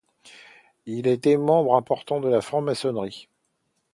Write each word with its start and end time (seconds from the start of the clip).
Il 0.87 1.07
a 1.07 1.11
été 1.11 1.37
membre 1.37 1.75
important 1.75 2.19
de 2.19 2.27
la 2.27 2.41
franc-maçonnerie. 2.41 3.29